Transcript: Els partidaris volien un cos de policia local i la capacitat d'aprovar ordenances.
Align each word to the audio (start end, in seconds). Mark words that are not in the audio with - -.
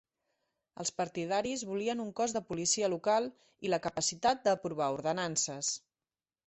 Els 0.83 0.91
partidaris 1.01 1.65
volien 1.73 2.01
un 2.05 2.09
cos 2.21 2.35
de 2.39 2.43
policia 2.49 2.91
local 2.97 3.31
i 3.69 3.73
la 3.75 3.83
capacitat 3.89 4.43
d'aprovar 4.49 4.93
ordenances. 4.99 5.75